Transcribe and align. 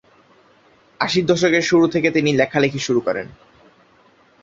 আশির 0.99 1.25
দশকের 1.25 1.61
শুরু 1.61 1.85
থেকে 1.87 2.09
তিনি 2.11 2.29
লেখালেখি 2.33 2.79
শুরু 2.79 2.99
করেন। 3.01 3.27